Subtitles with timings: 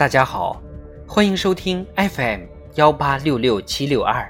[0.00, 0.58] 大家好，
[1.06, 2.44] 欢迎收听 FM
[2.76, 4.26] 幺八六六七六二。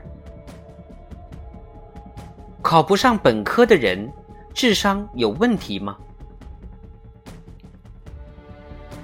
[2.61, 4.13] 考不上本科的人，
[4.53, 5.97] 智商有问题吗？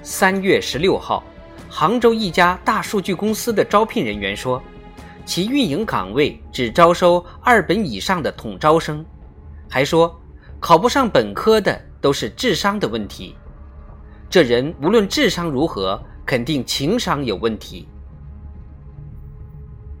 [0.03, 1.23] 三月十六号，
[1.69, 4.61] 杭州一家大数据公司的招聘人员说，
[5.25, 9.05] 其运营岗位只招收二本以上的统招生，
[9.69, 10.13] 还说
[10.59, 13.37] 考不上本科的都是智商的问题。
[14.29, 15.97] 这人无论智商如何。
[16.27, 17.87] 肯定情商有问题。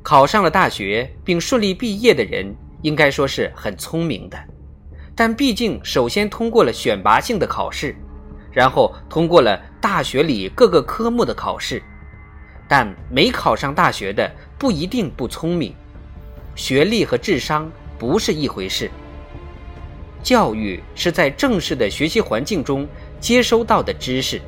[0.03, 4.37] 考上了大学并顺利毕业的人，应该说是很聪明的，
[5.15, 7.95] 但毕竟首先通过了选拔性的考试，
[8.51, 11.81] 然后通过了大学里各个科目的考试。
[12.69, 15.73] 但没考上大学的不一定不聪明，
[16.53, 18.91] 学历和智商不是一回事。
[20.21, 22.85] 教育是在正式的学习环境中
[23.21, 24.41] 接收到的知识。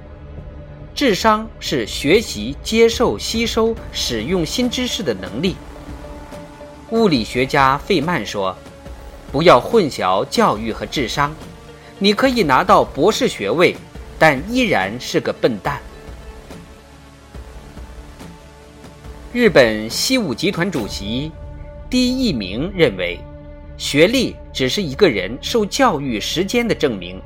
[1.00, 5.56] 智商是学习、接受、吸收、使用新知识的能力。
[6.90, 8.54] 物理学家费曼说
[9.32, 11.34] ：“不要混淆教育和智商。
[12.00, 13.78] 你可以拿到博士学位，
[14.20, 15.80] 但依然是个笨蛋。”
[19.32, 21.32] 日本西武集团主席
[21.90, 23.18] 第一名认为，
[23.78, 27.22] 学历只是一个人受教育时间的证明，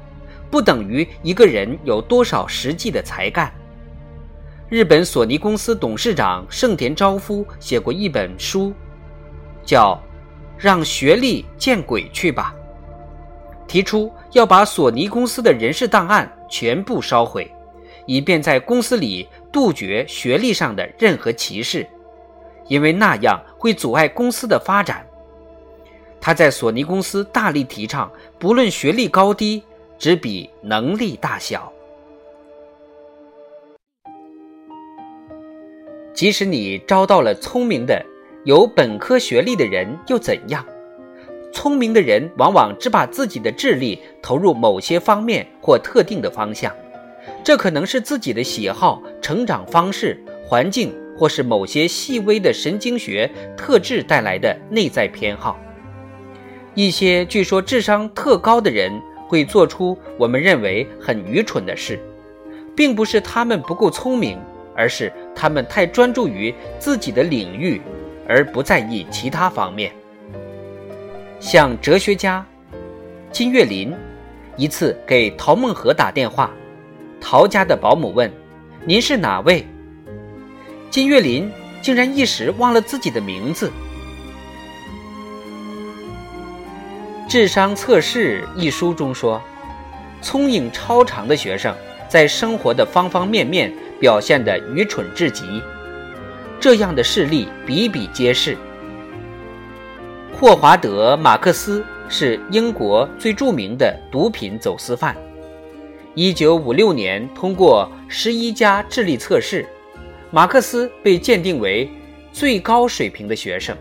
[0.51, 3.51] 不等于一个人有多少实际的才干。
[4.73, 8.73] 日本索尼公司董事长盛田昭夫写过一本书，
[9.63, 9.93] 叫
[10.57, 12.55] 《让学历见鬼去吧》，
[13.67, 17.53] 提出要把索尼公司的人事档案全部烧毁，
[18.07, 21.87] 以便在公司里杜绝学历上的任何歧视，
[22.67, 25.05] 因为那样会阻碍公司的发展。
[26.19, 29.61] 他在索尼公司大力提倡，不论学历高低，
[29.99, 31.71] 只比能力大小。
[36.13, 38.05] 即使你招到了聪明的、
[38.43, 40.63] 有本科学历的人，又怎样？
[41.51, 46.71] 聪明的人往往只把自己的智力投入某些方面或特定的方向，
[47.43, 55.59] 这可能是自己的喜好、成长方式、环境，或是某些细微的神经学特质带来的内在偏好。
[56.75, 58.91] 一些据说智商特高的人
[59.27, 61.99] 会做出我们认为很愚蠢的事，
[62.75, 64.39] 并不是他们不够聪明。
[64.75, 67.81] 而是他们太专注于自己的领域，
[68.27, 69.91] 而不在意其他方面。
[71.39, 72.45] 像哲学家
[73.31, 73.93] 金岳霖，
[74.55, 76.51] 一次给陶孟和打电话，
[77.19, 78.31] 陶家的保姆问
[78.85, 79.65] ：“您是哪位？”
[80.89, 81.51] 金岳霖
[81.81, 83.71] 竟然一时忘了自己的名字。
[87.29, 89.41] 《智商测试》一书中说，
[90.21, 91.75] 聪颖超常的学生
[92.07, 93.73] 在生活的方方面面。
[93.99, 95.61] 表现得愚蠢至极，
[96.59, 98.57] 这样的事例比比皆是。
[100.31, 105.15] 霍华德·马克思是英国最著名的毒品走私犯。
[106.15, 109.65] 1956年通过十一家智力测试，
[110.31, 111.89] 马克思被鉴定为
[112.31, 113.75] 最高水平的学生。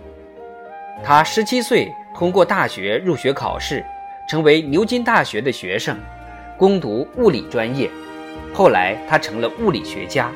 [1.03, 3.85] 他17岁通过大学入学考试，
[4.29, 5.99] 成为牛津大学的学生，
[6.57, 7.91] 攻读物理专业。
[8.53, 10.31] 后来，他成了物理学家。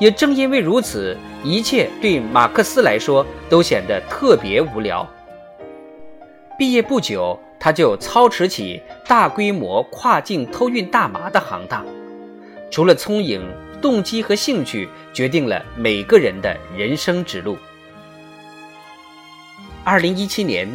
[0.00, 5.08] 也正因为如此，一切对马克思来说都显得特别无聊。
[6.58, 11.84] 毕业不久，他就操持起大规模跨境偷运大麻的行当。
[12.70, 13.42] 除了聪颖，
[13.80, 17.56] 动机和兴趣决定了每个人的人生之路。
[19.84, 20.68] 二零一七年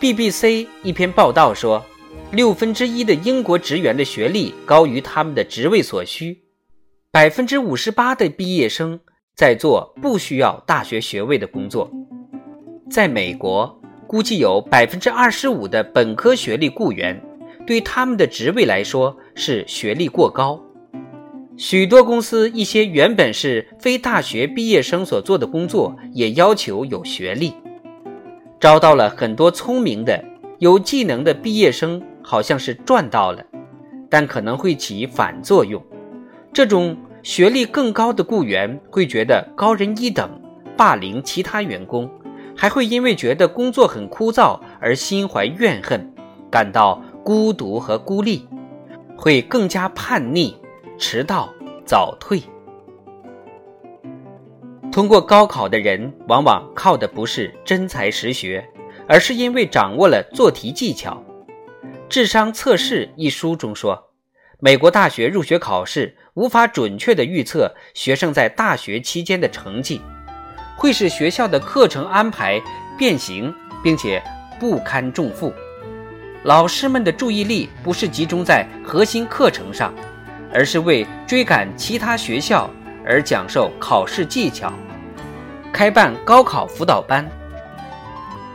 [0.00, 1.84] ，BBC 一篇报道说。
[2.30, 6.42] 六分之一的英国职员的学历高于他们的职位所需，
[7.10, 9.00] 百分之五十八的毕业生
[9.34, 11.90] 在做不需要大学学位的工作。
[12.90, 17.18] 在美国，估计有百分之二十五的本科学历雇员，
[17.66, 20.62] 对他们的职位来说是学历过高。
[21.56, 27.54] 许多公司一些原本是非大学毕业生所做的工作，也要求有学历，
[28.60, 30.22] 招到了很多聪明的、
[30.58, 32.02] 有技能的毕业生。
[32.28, 33.42] 好像是赚到了，
[34.10, 35.82] 但可能会起反作用。
[36.52, 40.28] 这种学历更高的雇员会觉得高人一等，
[40.76, 42.06] 霸凌其他员工，
[42.54, 46.12] 还会因为觉得工作很枯燥而心怀怨恨，
[46.50, 48.46] 感到孤独和孤立，
[49.16, 50.54] 会更加叛逆、
[50.98, 51.48] 迟到、
[51.86, 52.42] 早退。
[54.92, 58.62] 通过高考的人，往往靠的不是真才实学，
[59.08, 61.14] 而是因为掌握了做题技巧。
[62.08, 64.12] 《智商测试》一书中说，
[64.60, 70.00] 美国大学入学考试无法准确地预测学生在大学期间的成绩，
[70.74, 72.58] 会使学校的课程安排
[72.96, 74.22] 变形，并且
[74.58, 75.52] 不堪重负。
[76.44, 79.92] 老师们的注意力不是集中在核心课程上，
[80.50, 82.70] 而是为追赶其他学校
[83.04, 84.72] 而讲授考试技巧，
[85.70, 87.28] 开办高考辅导班。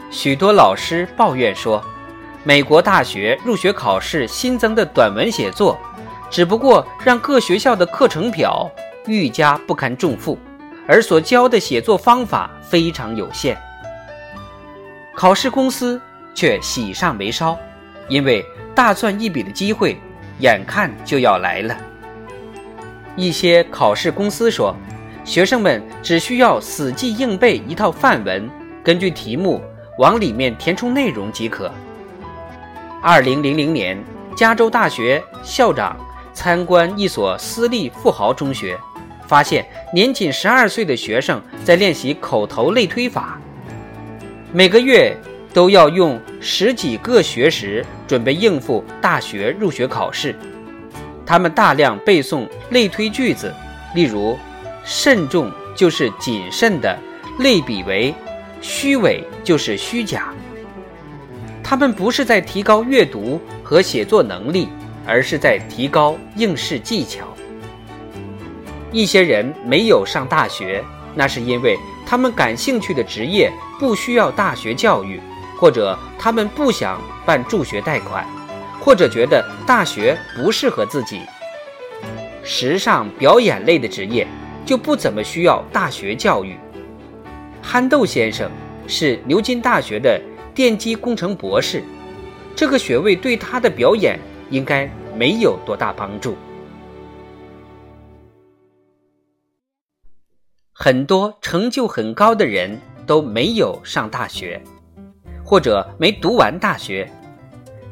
[0.09, 1.83] 许多老师抱怨说，
[2.45, 5.79] 美国大学入学考试新增的短文写作，
[6.29, 8.69] 只不过让各学校的课程表
[9.05, 10.37] 愈加不堪重负，
[10.85, 13.57] 而所教的写作方法非常有限。
[15.15, 16.01] 考试公司
[16.35, 17.57] 却喜上眉梢。
[18.09, 18.45] 因为
[18.75, 19.97] 大赚一笔的机会
[20.39, 21.77] 眼看就要来了，
[23.15, 24.75] 一些考试公司说，
[25.23, 28.49] 学生们只需要死记硬背一套范文，
[28.83, 29.61] 根据题目
[29.99, 31.71] 往里面填充内容即可。
[33.05, 34.01] 二零零零年，
[34.33, 35.93] 加州大学校长
[36.33, 38.79] 参观一所私立富豪中学，
[39.27, 43.37] 发现年仅十二岁的学生在练习口头类推法，
[44.53, 45.15] 每个月。
[45.53, 50.35] 都要用十几个学时准备应付大学入学考试，
[51.27, 53.53] 他们大量背诵类推句子，
[53.93, 54.35] 例如
[54.83, 56.97] “慎重”就是谨慎的，
[57.37, 58.11] 类比为
[58.61, 60.33] “虚伪”就是虚假。
[61.63, 64.67] 他们不是在提高阅读和写作能力，
[65.05, 67.25] 而是在提高应试技巧。
[68.91, 70.83] 一些人没有上大学，
[71.15, 75.19] 那是因为他们感兴趣的职业不需要大学教育。
[75.55, 78.27] 或者他们不想办助学贷款，
[78.81, 81.21] 或者觉得大学不适合自己。
[82.43, 84.27] 时尚表演类的职业
[84.65, 86.57] 就不怎么需要大学教育。
[87.61, 88.51] 憨豆先生
[88.87, 90.19] 是牛津大学的
[90.53, 91.83] 电机工程博士，
[92.55, 94.19] 这个学位对他的表演
[94.49, 96.35] 应该没有多大帮助。
[100.71, 104.61] 很多成就很高的人都没有上大学。
[105.45, 107.07] 或者没读完大学。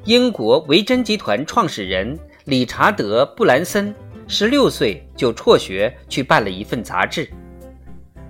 [0.05, 3.93] 英国维珍集团创始人理查德·布兰森
[4.25, 7.29] 十六岁就辍学去办了一份杂志，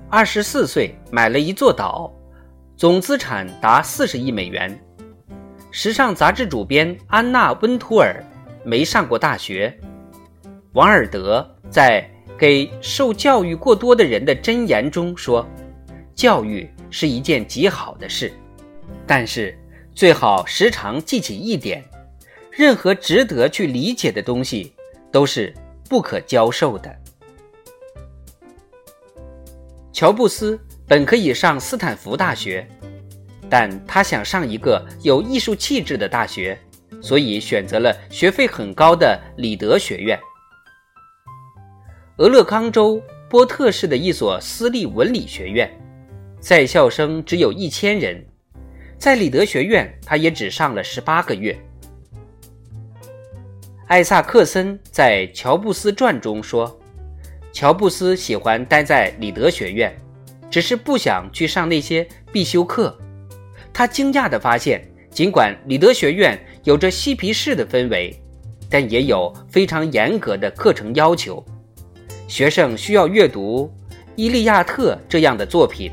[0.09, 2.11] 二十四岁买了一座岛，
[2.81, 4.75] 总资产达四十亿美元。
[5.69, 8.19] 时尚杂志主编安娜·温图尔
[8.65, 9.71] 没上过大学。
[10.73, 12.03] 王尔德在
[12.39, 15.45] 给受教育过多的人的箴言中说
[16.17, 18.33] ：“教育是一件极好的事。”
[19.05, 19.55] 但是
[19.93, 21.83] 最好时常记起一点：
[22.49, 24.73] 任何值得去理解的东西
[25.11, 25.53] 都是
[25.87, 26.91] 不可教授的。
[29.93, 30.59] 乔布斯
[30.91, 32.67] 本可以上斯坦福大学，
[33.49, 36.59] 但他想上一个有艺术气质的大学，
[37.01, 40.19] 所以选择了学费很高的里德学院。
[42.17, 45.71] 俄勒冈州波特市的一所私立文理学院，
[46.41, 48.21] 在校生只有一千人。
[48.97, 51.57] 在里德学院，他也只上了十八个月。
[53.87, 56.77] 艾萨克森在《乔布斯传》中说
[57.53, 59.97] ：“乔布斯喜欢待在里德学院，
[60.51, 62.95] 只是不想去上那些必修课。”
[63.73, 68.13] 他惊讶地发现，尽管里德学院有着嬉皮士的氛围，
[68.69, 71.43] 但也有非常严格的课程要求。
[72.27, 73.73] 学生需要阅读
[74.15, 75.91] 《伊利亚特》这样的作品，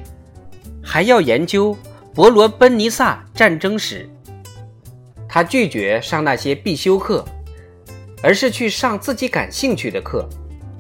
[0.82, 1.74] 还要研究。
[2.14, 4.08] 伯罗奔尼撒战争史，
[5.28, 7.24] 他拒绝上那些必修课，
[8.20, 10.28] 而是去上自己感兴趣的课，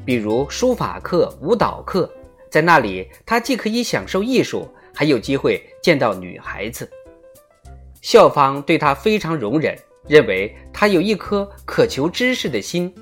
[0.04, 2.10] 比如书法课、舞蹈课。
[2.50, 6.88] 在那里，他既可以享受艺术，还有机会见到女孩子。
[8.00, 9.76] 校方对他非常容忍，
[10.06, 12.94] 认为他有一颗渴求知识的心，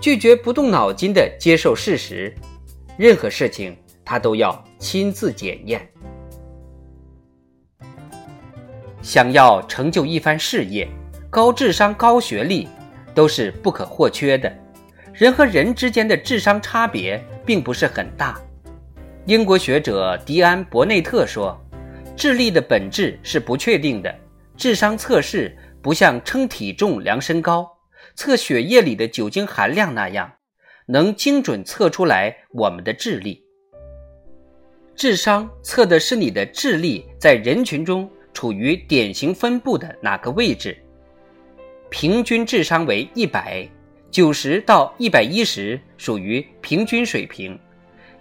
[0.00, 2.34] 拒绝不动脑筋的接受事实，
[2.98, 5.88] 任何事情他都要亲自检验。
[9.00, 10.88] 想要成就一番事业，
[11.30, 12.68] 高智商、高学历
[13.14, 14.52] 都是不可或缺的。
[15.14, 18.38] 人和人之间的智商差别并不是很大。
[19.26, 21.60] 英国学者迪安·伯内特说
[22.16, 24.14] ：“智力的本质是不确定的。
[24.56, 25.52] 智商测试
[25.82, 27.68] 不像称体重、量身高、
[28.14, 30.32] 测血液里的酒精含量那样，
[30.86, 33.42] 能精准测出来我们的智力。
[34.94, 40.76] 智商测的是你的智力在人群中。”处于典型分布的哪个位置？
[41.88, 43.66] 平均智商为一百，
[44.10, 47.58] 九十到一百一十属于平均水平，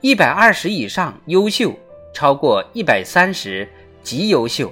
[0.05, 1.73] 一百二十以上优秀，
[2.13, 3.67] 超过一百三十
[4.03, 4.71] 极优秀。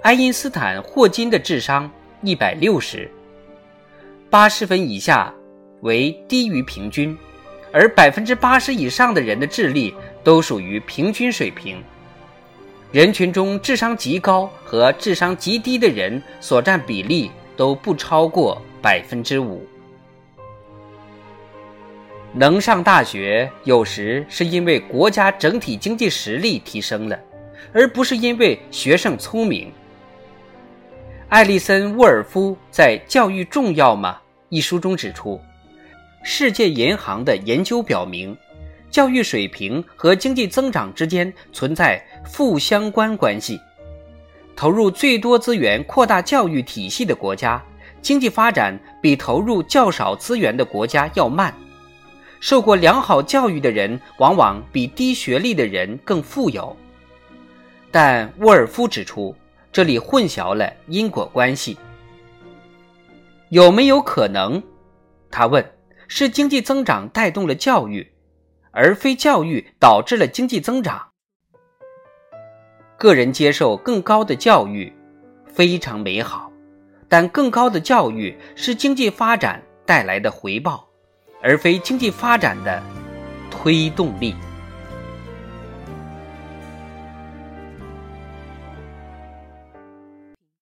[0.00, 1.90] 爱因斯坦、霍金的智商
[2.22, 3.10] 一百六十，
[4.30, 5.30] 八十分以下
[5.82, 7.14] 为低于平均，
[7.74, 11.84] 而百分之八十以上的人的智力都属于平均水平。
[12.90, 19.62] 人群中智商极高和智商极低的人所占比例都不超过百分之五。
[22.36, 27.16] 能上大学，有时是因为国家整体经济实力提升了，
[27.72, 29.72] 而不是因为学生聪明。
[31.28, 35.40] 艾利森·沃尔夫在《教育重要吗》一书中指出，
[36.24, 38.36] 世界银行的研究表明，
[38.90, 43.60] 教育水平和经济增长之间存在负相关关系。
[44.56, 47.62] 投入最多资源扩大教育体系的国家，
[48.02, 51.54] 经济发展比投入较少资源的国家要慢。
[52.44, 56.76] 受过良好教育的人，往往比低学历的人更富有。
[57.90, 59.34] 但沃尔夫指出，
[59.72, 61.78] 这里混淆了因果关系。
[63.48, 64.62] 有没有可能？
[65.30, 65.64] 他问：
[66.06, 68.12] 是经济增长带动了教育，
[68.72, 71.12] 而非教育导致了经济增长？
[72.98, 74.92] 个人接受更高的教育，
[75.46, 76.52] 非常美好，
[77.08, 80.83] 但更高的教育是经济发展带来的回报。
[81.44, 82.82] 而非经济发展的
[83.50, 84.34] 推动力。